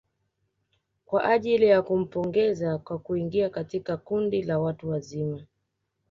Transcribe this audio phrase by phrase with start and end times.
[1.05, 5.43] Kwa ajili ya kumpongeza kwa kuingia katika kundi la watu wazima